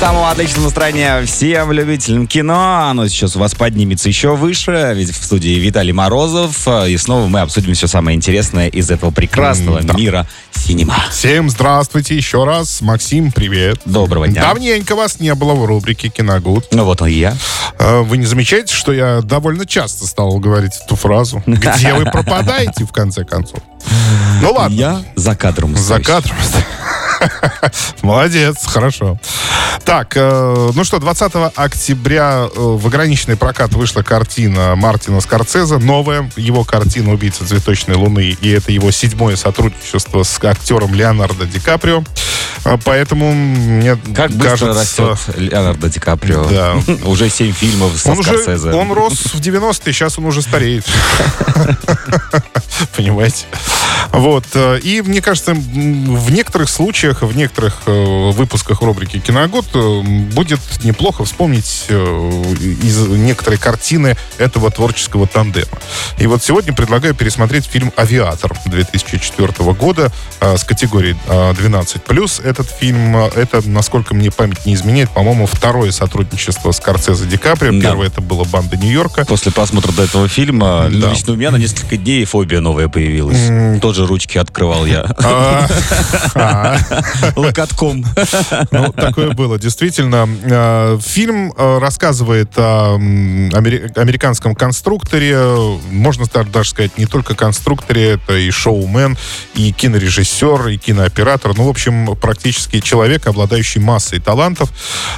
Самого 0.00 0.30
отличного 0.30 0.64
настроения 0.64 1.24
всем 1.24 1.72
любителям 1.72 2.26
кино. 2.26 2.88
Оно 2.90 3.08
сейчас 3.08 3.36
у 3.36 3.38
вас 3.38 3.54
поднимется 3.54 4.08
еще 4.08 4.34
выше, 4.36 4.92
ведь 4.94 5.10
в 5.16 5.24
студии 5.24 5.58
Виталий 5.58 5.92
Морозов. 5.92 6.66
И 6.88 6.96
снова 6.98 7.26
мы 7.28 7.40
обсудим 7.40 7.72
все 7.74 7.86
самое 7.86 8.16
интересное 8.16 8.68
из 8.68 8.90
этого 8.90 9.12
прекрасного 9.12 9.78
М, 9.78 9.86
да. 9.86 9.94
мира 9.94 10.26
синема. 10.52 10.96
Всем 11.10 11.48
здравствуйте 11.48 12.14
еще 12.16 12.44
раз. 12.44 12.82
Максим, 12.82 13.32
привет. 13.32 13.80
Доброго 13.86 14.28
дня. 14.28 14.42
Давненько 14.42 14.94
вас 14.94 15.20
не 15.20 15.34
было 15.34 15.54
в 15.54 15.64
рубрике 15.64 16.08
«Киногуд». 16.10 16.66
Ну 16.72 16.84
вот 16.84 17.00
и 17.02 17.12
я. 17.12 17.34
Э, 17.78 18.00
Вы 18.02 18.18
не 18.18 18.26
замечаете, 18.26 18.74
что 18.74 18.92
я 18.92 19.20
довольно 19.22 19.64
часто 19.64 20.06
стал 20.06 20.38
говорить 20.38 20.72
эту 20.84 20.96
фразу? 20.96 21.42
Где 21.46 21.94
вы 21.94 22.04
пропадаете, 22.04 22.84
в 22.84 22.92
конце 22.92 23.24
концов? 23.24 23.60
Ну 24.42 24.52
ладно. 24.52 24.74
Я 24.74 25.02
за 25.16 25.34
кадром. 25.34 25.74
За 25.76 25.98
кадром. 26.00 26.36
Молодец, 28.02 28.56
хорошо. 28.66 29.18
Так, 29.84 30.12
э, 30.16 30.70
ну 30.74 30.84
что, 30.84 30.98
20 30.98 31.32
октября 31.56 32.46
э, 32.46 32.48
в 32.54 32.86
ограниченный 32.86 33.36
прокат 33.36 33.72
вышла 33.74 34.02
картина 34.02 34.74
Мартина 34.76 35.20
Скорцеза, 35.20 35.78
новая 35.78 36.30
его 36.36 36.64
картина 36.64 37.12
«Убийца 37.12 37.46
цветочной 37.46 37.96
луны», 37.96 38.36
и 38.40 38.50
это 38.50 38.72
его 38.72 38.90
седьмое 38.90 39.36
сотрудничество 39.36 40.22
с 40.22 40.42
актером 40.42 40.94
Леонардо 40.94 41.46
Ди 41.46 41.60
Каприо. 41.60 42.02
Э, 42.64 42.78
Поэтому 42.84 43.34
мне 43.34 43.96
Как 44.14 44.30
быстро 44.30 44.72
кажется... 44.72 45.06
растет 45.06 45.36
Леонардо 45.36 45.88
Ди 45.88 46.00
Каприо. 46.00 46.44
Да. 46.48 46.76
Уже 47.04 47.28
семь 47.28 47.52
фильмов 47.52 47.92
со 47.96 48.12
Он, 48.12 48.18
уже, 48.18 48.38
Скорсезе. 48.38 48.70
он 48.72 48.92
рос 48.92 49.12
в 49.34 49.40
90-е, 49.40 49.92
сейчас 49.92 50.18
он 50.18 50.26
уже 50.26 50.42
стареет. 50.42 50.84
Понимаете? 52.96 53.46
Вот. 54.14 54.44
э, 54.54 54.78
И 54.82 55.02
мне 55.02 55.20
кажется, 55.20 55.54
в 55.54 56.30
некоторых 56.30 56.68
случаях, 56.68 57.22
в 57.22 57.36
некоторых 57.36 57.82
э, 57.86 58.30
выпусках 58.30 58.80
рубрики 58.82 59.18
«Киногод» 59.18 59.66
э, 59.74 60.00
будет 60.32 60.60
неплохо 60.84 61.24
вспомнить 61.24 61.86
из 61.88 62.98
некоторые 63.08 63.58
картины 63.58 64.16
этого 64.38 64.70
творческого 64.70 65.26
тандема. 65.26 65.66
И 66.18 66.26
вот 66.26 66.42
сегодня 66.42 66.72
предлагаю 66.72 67.14
пересмотреть 67.14 67.66
фильм 67.66 67.92
«Авиатор» 67.96 68.52
2004 68.66 69.52
года 69.72 70.12
с 70.40 70.64
категорией 70.64 71.16
э, 71.26 71.52
12+. 71.52 72.42
Этот 72.44 72.68
фильм, 72.70 73.16
это, 73.16 73.68
насколько 73.68 74.14
мне 74.14 74.30
память 74.30 74.64
не 74.66 74.74
изменяет, 74.74 75.10
по-моему, 75.10 75.46
второе 75.46 75.90
сотрудничество 75.90 76.72
с 76.72 76.76
Скорсезе 76.76 77.26
Ди 77.26 77.36
Каприо. 77.36 77.72
Да. 77.72 77.80
Первое 77.80 78.06
это 78.08 78.20
было 78.20 78.44
«Банда 78.44 78.76
Нью-Йорка». 78.76 79.24
После 79.24 79.50
просмотра 79.52 79.92
до 79.92 80.02
этого 80.02 80.28
фильма 80.28 80.88
Да. 80.90 81.10
лично 81.10 81.32
у 81.32 81.36
меня 81.36 81.50
на 81.50 81.56
несколько 81.56 81.96
дней 81.96 82.24
фобия 82.24 82.60
новая 82.60 82.88
появилась. 82.88 83.80
Тоже 84.04 84.06
ручки 84.06 84.38
открывал 84.38 84.86
я. 84.86 85.04
А, 85.24 85.66
а, 86.34 86.78
Локотком. 87.36 88.04
Ну, 88.70 88.92
такое 88.92 89.30
было, 89.30 89.58
действительно. 89.58 90.28
Э, 90.44 90.98
Фильм 91.00 91.52
э, 91.56 91.78
рассказывает 91.78 92.50
о 92.56 92.96
американском 92.96 94.54
конструкторе, 94.54 95.38
можно 95.90 96.26
даже 96.52 96.70
сказать, 96.70 96.98
не 96.98 97.06
только 97.06 97.34
конструкторе, 97.34 98.12
это 98.12 98.36
и 98.36 98.50
шоумен, 98.50 99.16
и 99.54 99.72
кинорежиссер, 99.72 100.68
и 100.68 100.76
кинооператор, 100.76 101.56
ну, 101.56 101.64
в 101.64 101.68
общем, 101.68 102.16
практически 102.16 102.80
человек, 102.80 103.26
обладающий 103.26 103.80
массой 103.80 104.20
талантов, 104.20 104.70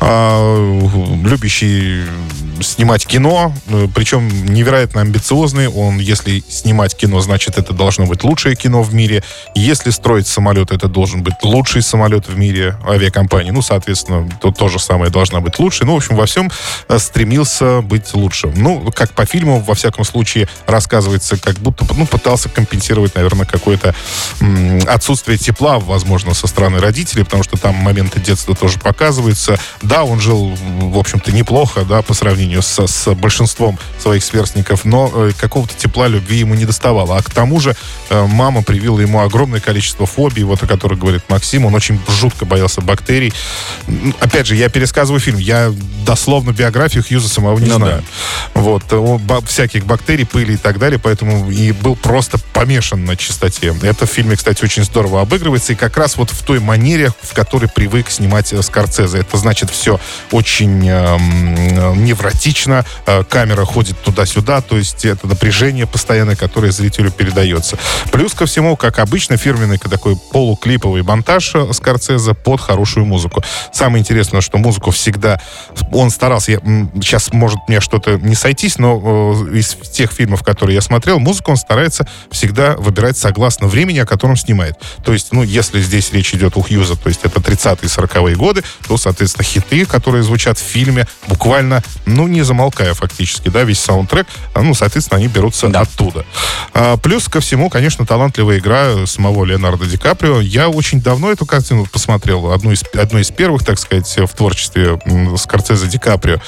любящий 0.00 2.04
снимать 2.62 3.06
кино, 3.06 3.52
э, 3.68 3.88
причем 3.94 4.28
невероятно 4.46 5.00
амбициозный. 5.00 5.68
Он, 5.68 5.98
если 5.98 6.42
снимать 6.48 6.96
кино, 6.96 7.20
значит, 7.20 7.58
это 7.58 7.72
должно 7.72 8.06
быть 8.06 8.24
лучшее 8.24 8.56
кино 8.56 8.82
в 8.82 8.94
мире. 8.94 9.22
Если 9.54 9.90
строить 9.90 10.26
самолет, 10.26 10.70
это 10.70 10.88
должен 10.88 11.22
быть 11.22 11.34
лучший 11.42 11.82
самолет 11.82 12.28
в 12.28 12.36
мире 12.36 12.76
авиакомпании. 12.86 13.50
Ну, 13.50 13.62
соответственно, 13.62 14.28
то, 14.40 14.50
то 14.50 14.68
же 14.68 14.78
самое 14.78 15.10
должна 15.10 15.40
быть 15.40 15.58
лучшей. 15.58 15.86
Ну, 15.86 15.94
в 15.94 15.96
общем, 15.96 16.16
во 16.16 16.26
всем 16.26 16.50
э, 16.88 16.98
стремился 16.98 17.80
быть 17.82 18.12
лучшим. 18.14 18.52
Ну, 18.56 18.90
как 18.94 19.12
по 19.12 19.24
фильму, 19.24 19.60
во 19.60 19.74
всяком 19.74 20.04
случае, 20.04 20.48
рассказывается, 20.66 21.36
как 21.36 21.56
будто, 21.56 21.86
ну, 21.94 22.06
пытался 22.06 22.48
компенсировать, 22.48 23.14
наверное, 23.14 23.46
какое-то 23.46 23.94
отсутствие 24.86 25.38
тепла, 25.38 25.78
возможно, 25.78 26.34
со 26.34 26.46
стороны 26.46 26.80
родителей, 26.80 27.24
потому 27.24 27.42
что 27.42 27.56
там 27.56 27.74
моменты 27.74 28.20
детства 28.20 28.54
тоже 28.54 28.78
показываются. 28.78 29.58
Да, 29.82 30.04
он 30.04 30.20
жил, 30.20 30.54
в 30.80 30.98
общем-то, 30.98 31.32
неплохо, 31.32 31.84
да, 31.84 32.02
по 32.02 32.14
сравнению 32.14 32.47
со- 32.62 32.86
с, 32.86 33.14
большинством 33.14 33.78
своих 33.98 34.22
сверстников, 34.24 34.84
но 34.84 35.10
э, 35.14 35.32
какого-то 35.38 35.74
тепла, 35.74 36.06
любви 36.08 36.38
ему 36.38 36.54
не 36.54 36.64
доставало. 36.64 37.16
А 37.16 37.22
к 37.22 37.30
тому 37.30 37.60
же 37.60 37.74
э, 38.10 38.26
мама 38.26 38.62
привила 38.62 39.00
ему 39.00 39.20
огромное 39.20 39.60
количество 39.60 40.06
фобий, 40.06 40.42
вот 40.44 40.62
о 40.62 40.66
которых 40.66 40.98
говорит 40.98 41.22
Максим. 41.28 41.66
Он 41.66 41.74
очень 41.74 42.00
жутко 42.08 42.44
боялся 42.44 42.80
бактерий. 42.80 43.32
Опять 44.20 44.46
же, 44.46 44.56
я 44.56 44.68
пересказываю 44.68 45.20
фильм. 45.20 45.38
Я 45.38 45.72
дословно 46.06 46.52
биографию 46.52 47.04
Хьюза 47.06 47.28
самого 47.28 47.58
не 47.58 47.68
Ну 47.68 47.76
знаю. 47.76 48.02
Вот. 48.54 48.84
э, 48.92 48.96
он 48.96 49.18
ба- 49.18 49.40
всяких 49.44 49.84
бактерий, 49.86 50.26
пыли 50.26 50.54
и 50.54 50.56
так 50.56 50.78
далее, 50.78 50.98
поэтому 50.98 51.50
и 51.50 51.72
был 51.72 51.96
просто 51.96 52.38
помешан 52.52 53.04
на 53.04 53.16
чистоте. 53.16 53.74
Это 53.82 54.06
в 54.06 54.10
фильме, 54.10 54.36
кстати, 54.36 54.64
очень 54.64 54.84
здорово 54.84 55.20
обыгрывается, 55.20 55.72
и 55.72 55.76
как 55.76 55.96
раз 55.96 56.16
вот 56.16 56.30
в 56.30 56.42
той 56.42 56.60
манере, 56.60 57.12
в 57.22 57.34
которой 57.34 57.68
привык 57.68 58.10
снимать 58.10 58.52
э, 58.52 58.62
Скорцезе. 58.62 59.18
Это 59.18 59.36
значит 59.36 59.70
все 59.70 60.00
очень 60.32 60.88
эм, 60.88 61.54
э, 61.56 61.94
невротично, 61.96 62.37
э, 63.06 63.24
камера 63.24 63.64
ходит 63.64 64.00
туда-сюда, 64.02 64.60
то 64.60 64.76
есть 64.76 65.04
это 65.04 65.26
напряжение 65.26 65.86
постоянное, 65.86 66.36
которое 66.36 66.72
зрителю 66.72 67.10
передается. 67.10 67.78
Плюс 68.12 68.34
ко 68.34 68.46
всему, 68.46 68.76
как 68.76 68.98
обычно, 68.98 69.36
фирменный 69.36 69.78
такой 69.78 70.16
полуклиповый 70.16 71.02
монтаж 71.02 71.54
э, 71.54 71.72
Скорцезе 71.72 72.34
под 72.34 72.60
хорошую 72.60 73.06
музыку. 73.06 73.42
Самое 73.72 74.00
интересное, 74.00 74.40
что 74.40 74.58
музыку 74.58 74.90
всегда 74.90 75.40
он 75.92 76.10
старался, 76.10 76.52
я, 76.52 76.58
сейчас 76.96 77.32
может 77.32 77.58
мне 77.68 77.80
что-то 77.80 78.18
не 78.18 78.34
сойтись, 78.34 78.78
но 78.78 79.34
э, 79.52 79.58
из 79.58 79.76
тех 79.92 80.12
фильмов, 80.12 80.42
которые 80.42 80.74
я 80.76 80.80
смотрел, 80.80 81.18
музыку 81.18 81.50
он 81.50 81.56
старается 81.56 82.06
всегда 82.30 82.76
выбирать 82.76 83.16
согласно 83.16 83.66
времени, 83.66 83.98
о 83.98 84.06
котором 84.06 84.36
снимает. 84.36 84.76
То 85.04 85.12
есть, 85.12 85.32
ну, 85.32 85.42
если 85.42 85.80
здесь 85.80 86.12
речь 86.12 86.34
идет 86.34 86.56
у 86.56 86.62
Хьюза, 86.62 86.96
то 86.96 87.08
есть 87.08 87.20
это 87.24 87.40
30-е, 87.40 87.88
40-е 87.88 88.36
годы, 88.36 88.62
то, 88.86 88.96
соответственно, 88.96 89.44
хиты, 89.44 89.86
которые 89.86 90.22
звучат 90.22 90.58
в 90.58 90.62
фильме, 90.62 91.06
буквально, 91.26 91.82
ну, 92.06 92.27
не 92.28 92.42
замолкая 92.42 92.94
фактически, 92.94 93.48
да, 93.48 93.64
весь 93.64 93.80
саундтрек, 93.80 94.26
а, 94.54 94.62
ну, 94.62 94.74
соответственно, 94.74 95.18
они 95.18 95.28
берутся 95.28 95.68
Да. 95.68 95.80
оттуда. 95.80 96.24
А, 96.74 96.96
плюс 96.96 97.28
ко 97.28 97.40
всему, 97.40 97.70
конечно, 97.70 98.06
талантливая 98.06 98.58
игра 98.58 99.06
самого 99.06 99.44
Леонардо 99.44 99.86
Ди 99.86 99.96
Каприо. 99.96 100.40
Я 100.40 100.68
очень 100.68 101.00
давно 101.00 101.30
эту 101.32 101.46
картину 101.46 101.86
посмотрел, 101.86 102.52
одну 102.52 102.72
из, 102.72 102.84
одну 102.94 103.18
из 103.18 103.30
первых, 103.30 103.64
так 103.64 103.78
сказать, 103.78 104.16
в 104.18 104.34
творчестве 104.34 105.00
Скорцезе 105.36 105.86
Ди 105.88 105.98
Каприо. 105.98 106.38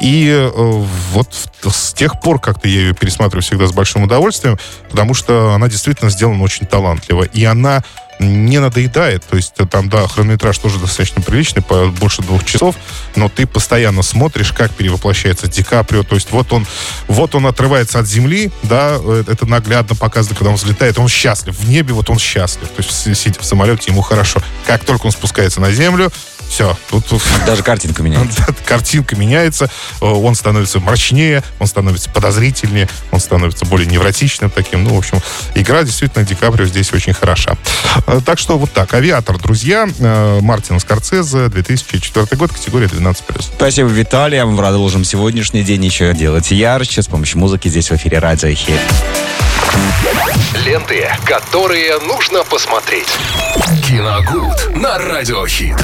И 0.00 0.28
э, 0.30 0.84
вот 1.12 1.34
с 1.62 1.92
тех 1.92 2.20
пор 2.20 2.40
как-то 2.40 2.68
я 2.68 2.80
ее 2.80 2.94
пересматриваю 2.94 3.42
всегда 3.42 3.66
с 3.66 3.72
большим 3.72 4.04
удовольствием, 4.04 4.58
потому 4.90 5.14
что 5.14 5.52
она 5.54 5.68
действительно 5.68 6.10
сделана 6.10 6.42
очень 6.42 6.66
талантливо. 6.66 7.24
И 7.24 7.44
она 7.44 7.82
не 8.20 8.58
надоедает. 8.58 9.24
То 9.24 9.36
есть 9.36 9.54
э, 9.58 9.66
там, 9.66 9.88
да, 9.88 10.06
хронометраж 10.06 10.58
тоже 10.58 10.78
достаточно 10.78 11.22
приличный, 11.22 11.62
по 11.62 11.86
больше 11.86 12.22
двух 12.22 12.44
часов, 12.44 12.76
но 13.16 13.28
ты 13.28 13.46
постоянно 13.46 14.02
смотришь, 14.02 14.52
как 14.52 14.72
перевоплощается 14.72 15.48
Ди 15.48 15.62
Каприо. 15.62 16.02
То 16.02 16.14
есть 16.14 16.30
вот 16.30 16.52
он, 16.52 16.66
вот 17.08 17.34
он 17.34 17.46
отрывается 17.46 17.98
от 17.98 18.06
земли, 18.06 18.50
да, 18.62 18.98
э, 19.00 19.24
это 19.26 19.46
наглядно 19.46 19.96
показано, 19.96 20.36
когда 20.36 20.50
он 20.50 20.56
взлетает, 20.56 20.98
он 20.98 21.08
счастлив. 21.08 21.56
В 21.58 21.68
небе 21.68 21.94
вот 21.94 22.10
он 22.10 22.18
счастлив. 22.18 22.68
То 22.68 22.82
есть 22.82 23.18
сидя 23.18 23.40
в 23.40 23.44
самолете, 23.44 23.90
ему 23.90 24.02
хорошо. 24.02 24.42
Как 24.66 24.84
только 24.84 25.06
он 25.06 25.12
спускается 25.12 25.60
на 25.60 25.72
землю, 25.72 26.12
все, 26.50 26.76
тут, 26.90 27.06
тут 27.06 27.22
Даже 27.46 27.62
картинка 27.62 28.02
меняется. 28.02 28.44
картинка 28.66 29.14
меняется, 29.14 29.70
э, 30.00 30.04
он 30.04 30.34
становится 30.34 30.80
мрачнее, 30.80 31.44
он 31.60 31.68
становится 31.68 32.10
подозрительнее, 32.10 32.88
он 33.12 33.20
становится 33.20 33.64
более 33.66 33.86
невротичным 33.86 34.50
таким. 34.50 34.82
Ну, 34.82 34.94
в 34.94 34.98
общем, 34.98 35.20
игра 35.54 35.84
действительно 35.84 36.24
Ди 36.24 36.34
Каприо 36.34 36.66
здесь 36.66 36.92
очень 36.92 37.12
хороша. 37.14 37.56
Э, 38.08 38.20
Так 38.26 38.38
что 38.40 38.58
вот 38.58 38.72
так. 38.72 38.92
«Авиатор», 38.92 39.38
друзья, 39.38 39.88
э, 39.98 40.40
Мартин 40.42 40.80
Скорцезе, 40.80 41.48
2004 41.48 42.26
год, 42.32 42.52
категория 42.52 42.86
12+. 42.86 43.52
Спасибо, 43.56 43.88
Виталий. 43.88 44.42
А 44.42 44.46
мы 44.46 44.56
продолжим 44.56 45.04
сегодняшний 45.04 45.62
день 45.62 45.84
еще 45.84 46.12
делать 46.14 46.50
ярче 46.50 47.02
с 47.02 47.06
помощью 47.06 47.38
музыки 47.38 47.68
здесь 47.68 47.90
в 47.90 47.94
эфире 47.94 48.18
Радио 48.18 48.52
Хит. 48.52 48.80
Ленты, 50.64 51.08
которые 51.24 51.98
нужно 52.00 52.42
посмотреть. 52.44 53.06
Киногуд 53.86 54.76
на 54.76 54.98
Радиохит. 54.98 55.80